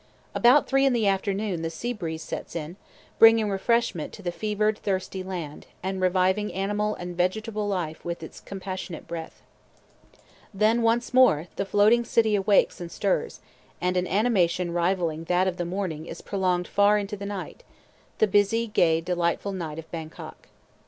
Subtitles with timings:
[0.33, 2.75] About three in the afternoon the sea breeze sets in,
[3.19, 8.39] bringing refreshment to the fevered, thirsty land, and reviving animal and vegetable life with its
[8.39, 9.43] compassionate breath.
[10.55, 13.41] Then once more the floating city awakes and stirs,
[13.79, 17.63] and an animation rivalling that of the morning is prolonged far into the night,
[18.17, 20.47] the busy, gay, delightful night of Bangkok.